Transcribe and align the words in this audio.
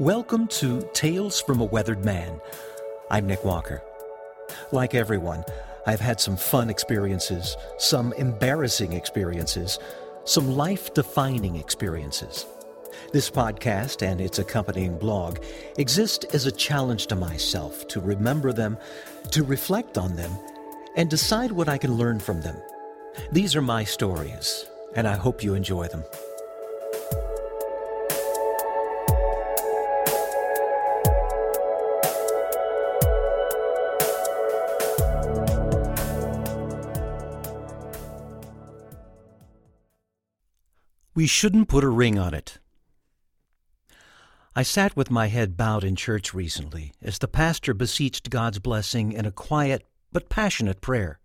Welcome 0.00 0.46
to 0.58 0.88
Tales 0.92 1.40
from 1.40 1.60
a 1.60 1.64
Weathered 1.64 2.04
Man. 2.04 2.40
I'm 3.10 3.26
Nick 3.26 3.44
Walker. 3.44 3.82
Like 4.70 4.94
everyone, 4.94 5.42
I've 5.88 5.98
had 5.98 6.20
some 6.20 6.36
fun 6.36 6.70
experiences, 6.70 7.56
some 7.78 8.12
embarrassing 8.12 8.92
experiences, 8.92 9.80
some 10.24 10.56
life 10.56 10.94
defining 10.94 11.56
experiences. 11.56 12.46
This 13.12 13.28
podcast 13.28 14.06
and 14.06 14.20
its 14.20 14.38
accompanying 14.38 14.96
blog 14.96 15.40
exist 15.78 16.26
as 16.32 16.46
a 16.46 16.52
challenge 16.52 17.08
to 17.08 17.16
myself 17.16 17.88
to 17.88 18.00
remember 18.00 18.52
them, 18.52 18.78
to 19.32 19.42
reflect 19.42 19.98
on 19.98 20.14
them, 20.14 20.30
and 20.94 21.10
decide 21.10 21.50
what 21.50 21.68
I 21.68 21.76
can 21.76 21.94
learn 21.94 22.20
from 22.20 22.40
them. 22.42 22.56
These 23.32 23.56
are 23.56 23.62
my 23.62 23.82
stories, 23.82 24.64
and 24.94 25.08
I 25.08 25.16
hope 25.16 25.42
you 25.42 25.54
enjoy 25.54 25.88
them. 25.88 26.04
We 41.18 41.26
shouldn't 41.26 41.66
put 41.66 41.82
a 41.82 41.88
ring 41.88 42.16
on 42.16 42.32
it. 42.32 42.60
I 44.54 44.62
sat 44.62 44.94
with 44.94 45.10
my 45.10 45.26
head 45.26 45.56
bowed 45.56 45.82
in 45.82 45.96
church 45.96 46.32
recently 46.32 46.92
as 47.02 47.18
the 47.18 47.26
pastor 47.26 47.74
beseeched 47.74 48.30
God's 48.30 48.60
blessing 48.60 49.10
in 49.10 49.26
a 49.26 49.32
quiet 49.32 49.84
but 50.12 50.28
passionate 50.28 50.80
prayer. 50.80 51.18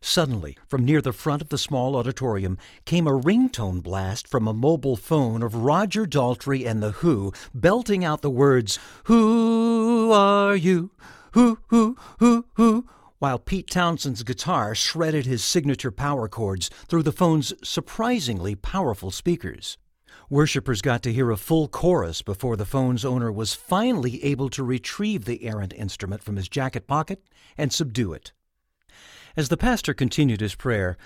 Suddenly, 0.00 0.58
from 0.68 0.84
near 0.84 1.02
the 1.02 1.12
front 1.12 1.42
of 1.42 1.48
the 1.48 1.58
small 1.58 1.96
auditorium 1.96 2.56
came 2.84 3.08
a 3.08 3.18
ringtone 3.18 3.82
blast 3.82 4.28
from 4.28 4.46
a 4.46 4.54
mobile 4.54 4.94
phone 4.94 5.42
of 5.42 5.56
Roger 5.56 6.06
Daltrey 6.06 6.64
and 6.64 6.80
the 6.80 6.92
Who 7.02 7.32
belting 7.52 8.04
out 8.04 8.22
the 8.22 8.30
words, 8.30 8.78
Who 9.06 10.12
are 10.12 10.54
you? 10.54 10.92
Who, 11.32 11.58
who, 11.66 11.96
who, 12.20 12.44
who? 12.54 12.86
While 13.22 13.38
Pete 13.38 13.70
Townshend's 13.70 14.24
guitar 14.24 14.74
shredded 14.74 15.26
his 15.26 15.44
signature 15.44 15.92
power 15.92 16.26
chords 16.26 16.68
through 16.88 17.04
the 17.04 17.12
phone's 17.12 17.54
surprisingly 17.62 18.56
powerful 18.56 19.12
speakers. 19.12 19.78
Worshippers 20.28 20.82
got 20.82 21.04
to 21.04 21.12
hear 21.12 21.30
a 21.30 21.36
full 21.36 21.68
chorus 21.68 22.20
before 22.20 22.56
the 22.56 22.66
phone's 22.66 23.04
owner 23.04 23.30
was 23.30 23.54
finally 23.54 24.24
able 24.24 24.48
to 24.48 24.64
retrieve 24.64 25.24
the 25.24 25.44
errant 25.44 25.72
instrument 25.74 26.24
from 26.24 26.34
his 26.34 26.48
jacket 26.48 26.88
pocket 26.88 27.22
and 27.56 27.72
subdue 27.72 28.12
it. 28.12 28.32
As 29.36 29.50
the 29.50 29.56
pastor 29.56 29.94
continued 29.94 30.40
his 30.40 30.56
prayer, 30.56 30.96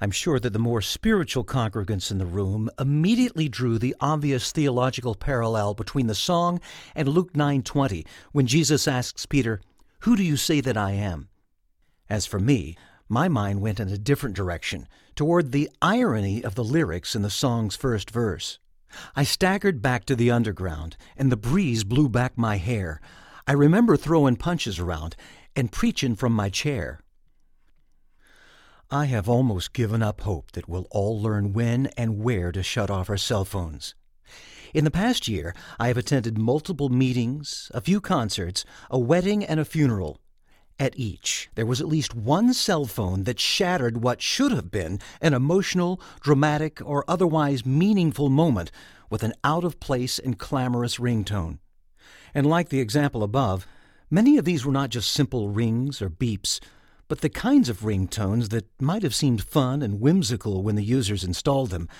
I'm 0.00 0.10
sure 0.10 0.40
that 0.40 0.52
the 0.52 0.58
more 0.58 0.82
spiritual 0.82 1.44
congregants 1.44 2.10
in 2.10 2.18
the 2.18 2.26
room 2.26 2.68
immediately 2.80 3.48
drew 3.48 3.78
the 3.78 3.94
obvious 4.00 4.50
theological 4.50 5.14
parallel 5.14 5.74
between 5.74 6.08
the 6.08 6.16
song 6.16 6.60
and 6.96 7.06
Luke 7.06 7.34
9:20 7.34 8.04
when 8.32 8.48
Jesus 8.48 8.88
asks 8.88 9.24
Peter, 9.24 9.60
"Who 10.00 10.16
do 10.16 10.24
you 10.24 10.36
say 10.36 10.60
that 10.62 10.76
I 10.76 10.94
am?" 10.94 11.28
As 12.10 12.26
for 12.26 12.40
me, 12.40 12.76
my 13.08 13.28
mind 13.28 13.60
went 13.60 13.78
in 13.78 13.88
a 13.88 13.96
different 13.96 14.34
direction, 14.34 14.88
toward 15.14 15.52
the 15.52 15.70
irony 15.80 16.42
of 16.42 16.56
the 16.56 16.64
lyrics 16.64 17.14
in 17.14 17.22
the 17.22 17.30
song's 17.30 17.76
first 17.76 18.10
verse. 18.10 18.58
I 19.14 19.22
staggered 19.22 19.80
back 19.80 20.04
to 20.06 20.16
the 20.16 20.32
underground, 20.32 20.96
and 21.16 21.30
the 21.30 21.36
breeze 21.36 21.84
blew 21.84 22.08
back 22.08 22.36
my 22.36 22.56
hair. 22.56 23.00
I 23.46 23.52
remember 23.52 23.96
throwing 23.96 24.34
punches 24.34 24.80
around 24.80 25.14
and 25.54 25.70
preaching 25.70 26.16
from 26.16 26.32
my 26.32 26.50
chair. 26.50 27.00
I 28.90 29.04
have 29.04 29.28
almost 29.28 29.72
given 29.72 30.02
up 30.02 30.22
hope 30.22 30.50
that 30.52 30.68
we'll 30.68 30.88
all 30.90 31.22
learn 31.22 31.52
when 31.52 31.86
and 31.96 32.18
where 32.24 32.50
to 32.50 32.62
shut 32.64 32.90
off 32.90 33.08
our 33.08 33.16
cell 33.16 33.44
phones. 33.44 33.94
In 34.74 34.84
the 34.84 34.90
past 34.90 35.28
year, 35.28 35.54
I 35.78 35.86
have 35.88 35.96
attended 35.96 36.38
multiple 36.38 36.88
meetings, 36.88 37.70
a 37.72 37.80
few 37.80 38.00
concerts, 38.00 38.64
a 38.90 38.98
wedding, 38.98 39.44
and 39.44 39.60
a 39.60 39.64
funeral. 39.64 40.20
At 40.80 40.98
each, 40.98 41.50
there 41.56 41.66
was 41.66 41.82
at 41.82 41.88
least 41.88 42.14
one 42.14 42.54
cell 42.54 42.86
phone 42.86 43.24
that 43.24 43.38
shattered 43.38 44.02
what 44.02 44.22
should 44.22 44.50
have 44.50 44.70
been 44.70 44.98
an 45.20 45.34
emotional, 45.34 46.00
dramatic, 46.22 46.80
or 46.82 47.04
otherwise 47.06 47.66
meaningful 47.66 48.30
moment 48.30 48.70
with 49.10 49.22
an 49.22 49.34
out 49.44 49.62
of 49.62 49.78
place 49.78 50.18
and 50.18 50.38
clamorous 50.38 50.96
ringtone. 50.96 51.58
And 52.32 52.46
like 52.46 52.70
the 52.70 52.80
example 52.80 53.22
above, 53.22 53.66
many 54.10 54.38
of 54.38 54.46
these 54.46 54.64
were 54.64 54.72
not 54.72 54.88
just 54.88 55.12
simple 55.12 55.50
rings 55.50 56.00
or 56.00 56.08
beeps, 56.08 56.60
but 57.08 57.20
the 57.20 57.28
kinds 57.28 57.68
of 57.68 57.80
ringtones 57.80 58.48
that 58.48 58.64
might 58.80 59.02
have 59.02 59.14
seemed 59.14 59.42
fun 59.42 59.82
and 59.82 60.00
whimsical 60.00 60.62
when 60.62 60.76
the 60.76 60.82
users 60.82 61.24
installed 61.24 61.68
them, 61.68 61.90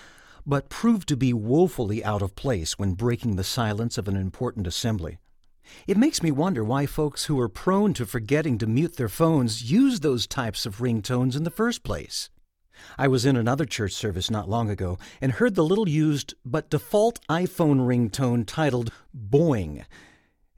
but 0.46 0.70
proved 0.70 1.06
to 1.08 1.18
be 1.18 1.34
woefully 1.34 2.02
out 2.02 2.22
of 2.22 2.34
place 2.34 2.78
when 2.78 2.94
breaking 2.94 3.36
the 3.36 3.44
silence 3.44 3.98
of 3.98 4.08
an 4.08 4.16
important 4.16 4.66
assembly. 4.66 5.18
It 5.86 5.96
makes 5.96 6.22
me 6.22 6.30
wonder 6.30 6.62
why 6.64 6.86
folks 6.86 7.24
who 7.24 7.38
are 7.40 7.48
prone 7.48 7.94
to 7.94 8.06
forgetting 8.06 8.58
to 8.58 8.66
mute 8.66 8.96
their 8.96 9.08
phones 9.08 9.70
use 9.70 10.00
those 10.00 10.26
types 10.26 10.66
of 10.66 10.78
ringtones 10.78 11.36
in 11.36 11.44
the 11.44 11.50
first 11.50 11.82
place. 11.82 12.30
I 12.98 13.08
was 13.08 13.26
in 13.26 13.36
another 13.36 13.64
church 13.64 13.92
service 13.92 14.30
not 14.30 14.48
long 14.48 14.70
ago 14.70 14.98
and 15.20 15.32
heard 15.32 15.54
the 15.54 15.64
little 15.64 15.88
used 15.88 16.34
but 16.44 16.70
default 16.70 17.20
iPhone 17.28 17.86
ringtone 17.86 18.44
titled 18.46 18.92
Boing. 19.14 19.84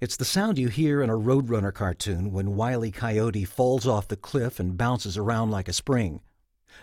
It's 0.00 0.16
the 0.16 0.24
sound 0.24 0.58
you 0.58 0.68
hear 0.68 1.00
in 1.02 1.10
a 1.10 1.16
Roadrunner 1.16 1.72
cartoon 1.72 2.32
when 2.32 2.56
Wile 2.56 2.84
E. 2.84 2.90
Coyote 2.90 3.44
falls 3.44 3.86
off 3.86 4.08
the 4.08 4.16
cliff 4.16 4.58
and 4.58 4.76
bounces 4.76 5.16
around 5.16 5.50
like 5.50 5.68
a 5.68 5.72
spring. 5.72 6.20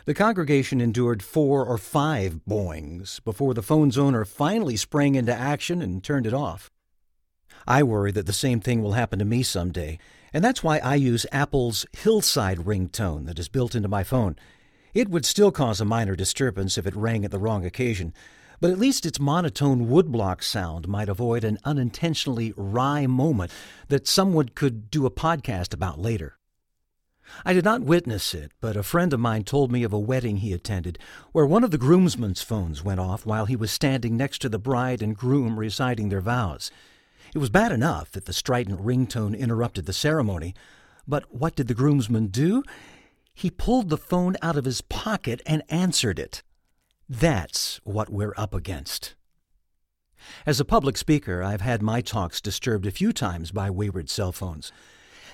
The 0.05 0.13
congregation 0.13 0.79
endured 0.79 1.21
four 1.23 1.65
or 1.65 1.77
five 1.77 2.41
boings 2.47 3.19
before 3.23 3.53
the 3.53 3.61
phone's 3.61 3.97
owner 3.97 4.23
finally 4.23 4.77
sprang 4.77 5.15
into 5.15 5.33
action 5.33 5.81
and 5.81 6.03
turned 6.03 6.27
it 6.27 6.33
off. 6.33 6.71
I 7.69 7.83
worry 7.83 8.11
that 8.13 8.25
the 8.25 8.33
same 8.33 8.61
thing 8.61 8.81
will 8.81 8.93
happen 8.93 9.19
to 9.19 9.25
me 9.25 9.43
someday, 9.43 9.99
and 10.33 10.43
that's 10.43 10.63
why 10.63 10.79
I 10.79 10.95
use 10.95 11.27
Apple's 11.31 11.85
Hillside 11.95 12.57
ringtone 12.57 13.27
that 13.27 13.37
is 13.37 13.47
built 13.47 13.75
into 13.75 13.87
my 13.87 14.03
phone. 14.03 14.37
It 14.95 15.07
would 15.07 15.23
still 15.23 15.51
cause 15.51 15.79
a 15.79 15.85
minor 15.85 16.15
disturbance 16.15 16.79
if 16.79 16.87
it 16.87 16.95
rang 16.95 17.23
at 17.23 17.29
the 17.29 17.37
wrong 17.37 17.63
occasion, 17.63 18.11
but 18.59 18.71
at 18.71 18.79
least 18.79 19.05
its 19.05 19.19
monotone 19.19 19.87
woodblock 19.87 20.41
sound 20.41 20.87
might 20.87 21.09
avoid 21.09 21.43
an 21.43 21.59
unintentionally 21.63 22.55
wry 22.57 23.05
moment 23.05 23.51
that 23.87 24.07
someone 24.07 24.49
could 24.49 24.89
do 24.89 25.05
a 25.05 25.11
podcast 25.11 25.71
about 25.71 25.99
later. 25.99 26.39
I 27.45 27.53
did 27.53 27.65
not 27.65 27.83
witness 27.83 28.33
it, 28.33 28.51
but 28.59 28.77
a 28.77 28.81
friend 28.81 29.13
of 29.13 29.19
mine 29.19 29.43
told 29.43 29.71
me 29.71 29.83
of 29.83 29.93
a 29.93 29.99
wedding 29.99 30.37
he 30.37 30.53
attended 30.53 30.97
where 31.33 31.45
one 31.45 31.63
of 31.63 31.69
the 31.69 31.77
groomsmen's 31.77 32.41
phones 32.41 32.83
went 32.83 32.99
off 32.99 33.27
while 33.27 33.45
he 33.45 33.55
was 33.55 33.69
standing 33.69 34.17
next 34.17 34.39
to 34.39 34.49
the 34.49 34.57
bride 34.57 35.03
and 35.03 35.15
groom 35.15 35.59
reciting 35.59 36.09
their 36.09 36.19
vows. 36.19 36.71
It 37.33 37.37
was 37.37 37.49
bad 37.49 37.71
enough 37.71 38.11
that 38.11 38.25
the 38.25 38.33
strident 38.33 38.81
ringtone 38.81 39.37
interrupted 39.37 39.85
the 39.85 39.93
ceremony, 39.93 40.55
but 41.07 41.33
what 41.33 41.55
did 41.55 41.67
the 41.67 41.73
groomsman 41.73 42.27
do? 42.27 42.63
He 43.33 43.49
pulled 43.51 43.89
the 43.89 43.97
phone 43.97 44.35
out 44.41 44.57
of 44.57 44.65
his 44.65 44.81
pocket 44.81 45.41
and 45.45 45.63
answered 45.69 46.19
it. 46.19 46.43
That's 47.07 47.79
what 47.83 48.09
we're 48.09 48.33
up 48.37 48.53
against. 48.53 49.15
As 50.45 50.59
a 50.59 50.65
public 50.65 50.97
speaker, 50.97 51.41
I've 51.41 51.61
had 51.61 51.81
my 51.81 52.01
talks 52.01 52.41
disturbed 52.41 52.85
a 52.85 52.91
few 52.91 53.13
times 53.13 53.51
by 53.51 53.69
wayward 53.69 54.09
cell 54.09 54.31
phones. 54.31 54.71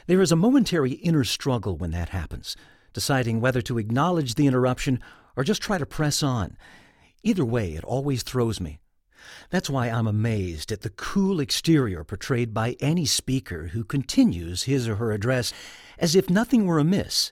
There 0.08 0.22
is 0.22 0.32
a 0.32 0.36
momentary 0.36 0.92
inner 0.92 1.24
struggle 1.24 1.76
when 1.76 1.92
that 1.92 2.10
happens, 2.10 2.56
deciding 2.94 3.42
whether 3.42 3.62
to 3.64 3.80
acknowledge 3.80 4.36
the 4.36 4.48
interruption 4.48 5.02
or 5.36 5.44
just 5.44 5.62
try 5.62 5.78
to 5.78 5.86
press 5.86 6.22
on. 6.22 6.58
Either 7.24 7.44
way, 7.44 7.74
it 7.74 7.84
always 7.84 8.22
throws 8.22 8.62
me. 8.62 8.80
That's 9.50 9.70
why 9.70 9.88
I'm 9.88 10.08
amazed 10.08 10.72
at 10.72 10.82
the 10.82 10.90
cool 10.90 11.40
exterior 11.40 12.04
portrayed 12.04 12.54
by 12.54 12.76
any 12.80 13.06
speaker 13.06 13.68
who 13.68 13.84
continues 13.84 14.64
his 14.64 14.88
or 14.88 14.96
her 14.96 15.12
address 15.12 15.54
as 15.98 16.16
if 16.16 16.30
nothing 16.30 16.66
were 16.66 16.80
amiss, 16.80 17.32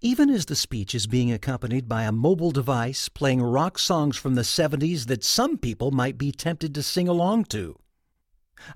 even 0.00 0.30
as 0.30 0.46
the 0.46 0.56
speech 0.56 0.94
is 0.94 1.06
being 1.06 1.32
accompanied 1.32 1.88
by 1.88 2.04
a 2.04 2.12
mobile 2.12 2.50
device 2.50 3.08
playing 3.08 3.42
rock 3.42 3.78
songs 3.78 4.16
from 4.16 4.34
the 4.34 4.42
70s 4.42 5.06
that 5.06 5.24
some 5.24 5.58
people 5.58 5.90
might 5.90 6.18
be 6.18 6.30
tempted 6.32 6.74
to 6.74 6.82
sing 6.82 7.08
along 7.08 7.44
to. 7.46 7.78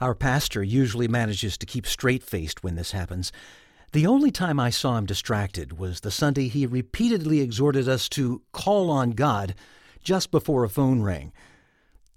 Our 0.00 0.14
pastor 0.14 0.62
usually 0.62 1.08
manages 1.08 1.56
to 1.58 1.66
keep 1.66 1.86
straight 1.86 2.22
faced 2.22 2.62
when 2.62 2.74
this 2.74 2.92
happens. 2.92 3.32
The 3.92 4.06
only 4.06 4.30
time 4.30 4.60
I 4.60 4.70
saw 4.70 4.96
him 4.96 5.06
distracted 5.06 5.78
was 5.78 6.00
the 6.00 6.10
Sunday 6.10 6.48
he 6.48 6.66
repeatedly 6.66 7.40
exhorted 7.40 7.88
us 7.88 8.08
to 8.10 8.42
call 8.52 8.90
on 8.90 9.12
God 9.12 9.54
just 10.02 10.30
before 10.30 10.64
a 10.64 10.68
phone 10.68 11.02
rang. 11.02 11.32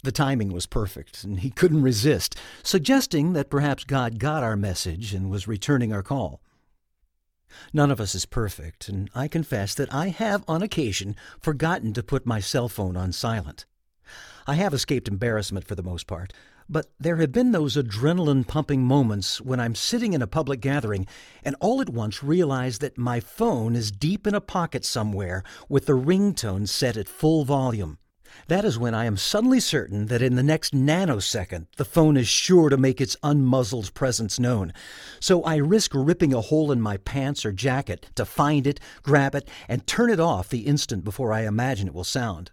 The 0.04 0.12
timing 0.12 0.52
was 0.52 0.66
perfect, 0.66 1.24
and 1.24 1.40
he 1.40 1.48
couldn't 1.48 1.80
resist, 1.80 2.36
suggesting 2.62 3.32
that 3.32 3.48
perhaps 3.48 3.84
God 3.84 4.18
got 4.18 4.42
our 4.42 4.54
message 4.54 5.14
and 5.14 5.30
was 5.30 5.48
returning 5.48 5.94
our 5.94 6.02
call. 6.02 6.42
None 7.72 7.90
of 7.90 8.02
us 8.02 8.14
is 8.14 8.26
perfect, 8.26 8.86
and 8.86 9.08
I 9.14 9.28
confess 9.28 9.72
that 9.72 9.94
I 9.94 10.08
have 10.08 10.44
on 10.46 10.60
occasion 10.60 11.16
forgotten 11.40 11.94
to 11.94 12.02
put 12.02 12.26
my 12.26 12.38
cell 12.38 12.68
phone 12.68 12.98
on 12.98 13.12
silent. 13.12 13.64
I 14.46 14.56
have 14.56 14.74
escaped 14.74 15.08
embarrassment 15.08 15.66
for 15.66 15.74
the 15.74 15.82
most 15.82 16.06
part, 16.06 16.34
but 16.68 16.92
there 17.00 17.16
have 17.16 17.32
been 17.32 17.52
those 17.52 17.74
adrenaline 17.74 18.46
pumping 18.46 18.82
moments 18.82 19.40
when 19.40 19.58
I'm 19.58 19.74
sitting 19.74 20.12
in 20.12 20.20
a 20.20 20.26
public 20.26 20.60
gathering 20.60 21.06
and 21.42 21.56
all 21.60 21.80
at 21.80 21.88
once 21.88 22.22
realize 22.22 22.80
that 22.80 22.98
my 22.98 23.20
phone 23.20 23.74
is 23.74 23.90
deep 23.90 24.26
in 24.26 24.34
a 24.34 24.42
pocket 24.42 24.84
somewhere 24.84 25.42
with 25.70 25.86
the 25.86 25.94
ringtone 25.94 26.68
set 26.68 26.98
at 26.98 27.08
full 27.08 27.46
volume. 27.46 27.96
That 28.48 28.64
is 28.64 28.78
when 28.78 28.94
I 28.94 29.06
am 29.06 29.16
suddenly 29.16 29.60
certain 29.60 30.06
that 30.06 30.22
in 30.22 30.34
the 30.34 30.42
next 30.42 30.74
nanosecond 30.74 31.66
the 31.76 31.84
phone 31.84 32.16
is 32.16 32.28
sure 32.28 32.68
to 32.68 32.76
make 32.76 33.00
its 33.00 33.16
unmuzzled 33.22 33.94
presence 33.94 34.38
known. 34.38 34.72
So 35.20 35.42
I 35.42 35.56
risk 35.56 35.92
ripping 35.94 36.34
a 36.34 36.40
hole 36.40 36.70
in 36.70 36.80
my 36.80 36.98
pants 36.98 37.44
or 37.44 37.52
jacket 37.52 38.10
to 38.16 38.24
find 38.24 38.66
it, 38.66 38.80
grab 39.02 39.34
it, 39.34 39.48
and 39.68 39.86
turn 39.86 40.10
it 40.10 40.20
off 40.20 40.48
the 40.48 40.66
instant 40.66 41.04
before 41.04 41.32
I 41.32 41.46
imagine 41.46 41.88
it 41.88 41.94
will 41.94 42.04
sound. 42.04 42.50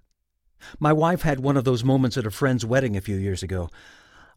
My 0.80 0.94
wife 0.94 1.24
had 1.24 1.40
one 1.40 1.58
of 1.58 1.64
those 1.66 1.84
moments 1.84 2.18
at 2.18 2.26
a 2.26 2.32
friend's 2.32 2.66
wedding 2.66 2.96
a 2.96 3.02
few 3.02 3.18
years 3.18 3.44
ago. 3.44 3.70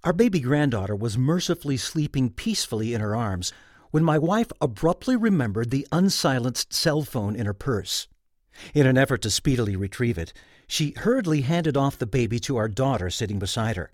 Our 0.02 0.12
baby 0.12 0.40
granddaughter 0.40 0.96
was 0.96 1.16
mercifully 1.16 1.76
sleeping 1.76 2.30
peacefully 2.30 2.94
in 2.94 3.00
her 3.00 3.14
arms 3.14 3.52
when 3.90 4.02
my 4.02 4.18
wife 4.18 4.50
abruptly 4.60 5.16
remembered 5.16 5.70
the 5.70 5.86
unsilenced 5.92 6.72
cell 6.72 7.02
phone 7.02 7.36
in 7.36 7.46
her 7.46 7.54
purse. 7.54 8.08
In 8.72 8.86
an 8.86 8.98
effort 8.98 9.22
to 9.22 9.30
speedily 9.30 9.76
retrieve 9.76 10.18
it, 10.18 10.32
she 10.66 10.94
hurriedly 10.96 11.42
handed 11.42 11.76
off 11.76 11.98
the 11.98 12.06
baby 12.06 12.38
to 12.40 12.56
our 12.56 12.68
daughter 12.68 13.10
sitting 13.10 13.38
beside 13.38 13.76
her. 13.76 13.90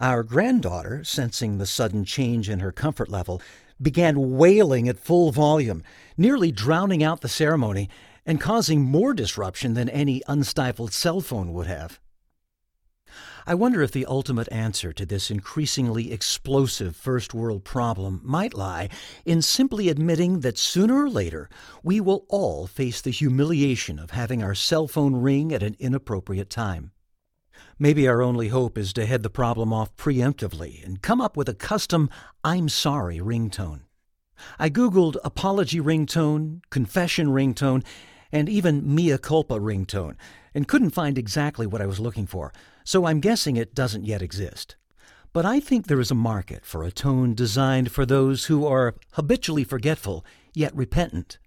Our 0.00 0.22
granddaughter, 0.22 1.04
sensing 1.04 1.58
the 1.58 1.66
sudden 1.66 2.04
change 2.04 2.48
in 2.48 2.60
her 2.60 2.72
comfort 2.72 3.10
level, 3.10 3.42
began 3.80 4.36
wailing 4.36 4.88
at 4.88 4.98
full 4.98 5.30
volume, 5.30 5.82
nearly 6.16 6.50
drowning 6.50 7.02
out 7.02 7.20
the 7.20 7.28
ceremony 7.28 7.88
and 8.24 8.40
causing 8.40 8.82
more 8.82 9.12
disruption 9.12 9.74
than 9.74 9.88
any 9.88 10.22
unstifled 10.28 10.92
cell 10.92 11.20
phone 11.20 11.52
would 11.52 11.66
have. 11.66 12.00
I 13.46 13.54
wonder 13.54 13.82
if 13.82 13.92
the 13.92 14.06
ultimate 14.06 14.48
answer 14.52 14.92
to 14.92 15.06
this 15.06 15.30
increasingly 15.30 16.12
explosive 16.12 16.94
first 16.94 17.32
world 17.32 17.64
problem 17.64 18.20
might 18.22 18.54
lie 18.54 18.88
in 19.24 19.42
simply 19.42 19.88
admitting 19.88 20.40
that 20.40 20.58
sooner 20.58 21.04
or 21.04 21.08
later 21.08 21.48
we 21.82 22.00
will 22.00 22.26
all 22.28 22.66
face 22.66 23.00
the 23.00 23.10
humiliation 23.10 23.98
of 23.98 24.10
having 24.10 24.42
our 24.42 24.54
cell 24.54 24.86
phone 24.86 25.16
ring 25.16 25.52
at 25.52 25.62
an 25.62 25.76
inappropriate 25.78 26.50
time. 26.50 26.92
Maybe 27.78 28.06
our 28.06 28.20
only 28.20 28.48
hope 28.48 28.76
is 28.76 28.92
to 28.94 29.06
head 29.06 29.22
the 29.22 29.30
problem 29.30 29.72
off 29.72 29.96
preemptively 29.96 30.84
and 30.84 31.02
come 31.02 31.20
up 31.20 31.36
with 31.36 31.48
a 31.48 31.54
custom 31.54 32.10
I'm 32.44 32.68
sorry 32.68 33.18
ringtone. 33.18 33.80
I 34.58 34.70
Googled 34.70 35.16
apology 35.24 35.80
ringtone, 35.80 36.60
confession 36.70 37.28
ringtone, 37.28 37.84
and 38.32 38.48
even 38.48 38.94
mea 38.94 39.18
culpa 39.18 39.58
ringtone, 39.58 40.16
and 40.54 40.68
couldn't 40.68 40.90
find 40.90 41.18
exactly 41.18 41.66
what 41.66 41.82
I 41.82 41.86
was 41.86 42.00
looking 42.00 42.26
for, 42.26 42.52
so 42.84 43.06
I'm 43.06 43.20
guessing 43.20 43.56
it 43.56 43.74
doesn't 43.74 44.04
yet 44.04 44.22
exist. 44.22 44.76
But 45.32 45.46
I 45.46 45.60
think 45.60 45.86
there 45.86 46.00
is 46.00 46.10
a 46.10 46.16
market 46.16 46.64
for 46.64 46.82
a 46.82 46.90
tone 46.90 47.34
designed 47.34 47.92
for 47.92 48.04
those 48.04 48.46
who 48.46 48.66
are 48.66 48.96
habitually 49.12 49.64
forgetful, 49.64 50.24
yet 50.54 50.74
repentant. 50.74 51.38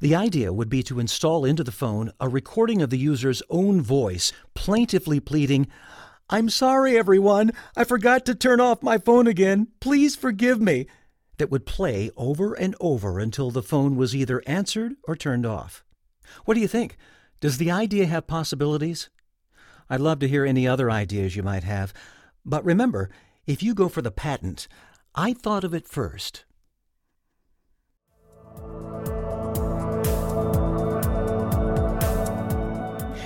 The 0.00 0.14
idea 0.14 0.52
would 0.52 0.68
be 0.68 0.82
to 0.84 0.98
install 0.98 1.44
into 1.44 1.62
the 1.62 1.70
phone 1.70 2.10
a 2.18 2.28
recording 2.28 2.82
of 2.82 2.90
the 2.90 2.98
user's 2.98 3.42
own 3.48 3.80
voice 3.80 4.32
plaintively 4.54 5.20
pleading, 5.20 5.68
I'm 6.30 6.50
sorry, 6.50 6.98
everyone. 6.98 7.52
I 7.74 7.84
forgot 7.84 8.26
to 8.26 8.34
turn 8.34 8.60
off 8.60 8.82
my 8.82 8.98
phone 8.98 9.26
again. 9.26 9.68
Please 9.80 10.14
forgive 10.14 10.60
me. 10.60 10.86
That 11.38 11.50
would 11.50 11.64
play 11.64 12.10
over 12.16 12.52
and 12.52 12.74
over 12.80 13.18
until 13.18 13.50
the 13.50 13.62
phone 13.62 13.96
was 13.96 14.14
either 14.14 14.42
answered 14.46 14.94
or 15.04 15.16
turned 15.16 15.46
off. 15.46 15.84
What 16.44 16.54
do 16.54 16.60
you 16.60 16.68
think? 16.68 16.98
Does 17.40 17.56
the 17.56 17.70
idea 17.70 18.06
have 18.06 18.26
possibilities? 18.26 19.08
I'd 19.90 20.00
love 20.00 20.18
to 20.20 20.28
hear 20.28 20.44
any 20.44 20.66
other 20.68 20.90
ideas 20.90 21.36
you 21.36 21.42
might 21.42 21.64
have. 21.64 21.92
But 22.44 22.64
remember, 22.64 23.10
if 23.46 23.62
you 23.62 23.74
go 23.74 23.88
for 23.88 24.02
the 24.02 24.10
patent, 24.10 24.68
I 25.14 25.32
thought 25.32 25.64
of 25.64 25.74
it 25.74 25.88
first. 25.88 26.44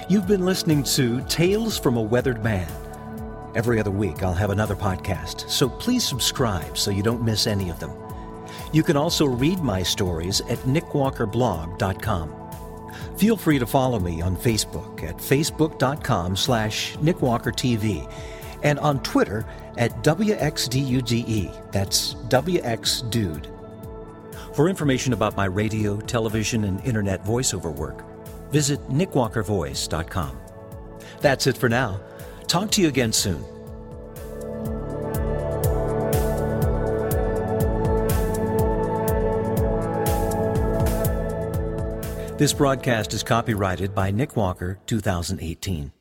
You've 0.08 0.26
been 0.28 0.44
listening 0.44 0.82
to 0.82 1.22
Tales 1.22 1.78
from 1.78 1.96
a 1.96 2.02
Weathered 2.02 2.44
Man. 2.44 2.70
Every 3.54 3.80
other 3.80 3.90
week, 3.90 4.22
I'll 4.22 4.34
have 4.34 4.50
another 4.50 4.76
podcast, 4.76 5.48
so 5.48 5.68
please 5.68 6.04
subscribe 6.04 6.76
so 6.76 6.90
you 6.90 7.02
don't 7.02 7.24
miss 7.24 7.46
any 7.46 7.70
of 7.70 7.80
them. 7.80 7.92
You 8.72 8.82
can 8.82 8.96
also 8.96 9.26
read 9.26 9.60
my 9.60 9.82
stories 9.82 10.40
at 10.42 10.58
nickwalkerblog.com. 10.58 12.41
Feel 13.22 13.36
free 13.36 13.60
to 13.60 13.66
follow 13.66 14.00
me 14.00 14.20
on 14.20 14.36
Facebook 14.36 15.04
at 15.04 15.16
facebook.com 15.16 16.34
slash 16.34 16.96
nickwalkertv 16.96 18.12
and 18.64 18.80
on 18.80 19.00
Twitter 19.04 19.46
at 19.78 19.92
WXDUDE. 20.02 21.70
That's 21.70 22.14
WXDude. 22.14 23.46
For 24.56 24.68
information 24.68 25.12
about 25.12 25.36
my 25.36 25.44
radio, 25.44 26.00
television, 26.00 26.64
and 26.64 26.84
internet 26.84 27.24
voiceover 27.24 27.72
work, 27.72 28.02
visit 28.50 28.80
nickwalkervoice.com. 28.88 30.36
That's 31.20 31.46
it 31.46 31.56
for 31.56 31.68
now. 31.68 32.00
Talk 32.48 32.72
to 32.72 32.82
you 32.82 32.88
again 32.88 33.12
soon. 33.12 33.51
This 42.38 42.54
broadcast 42.54 43.12
is 43.12 43.22
copyrighted 43.22 43.94
by 43.94 44.10
Nick 44.10 44.36
Walker 44.36 44.78
2018. 44.86 45.92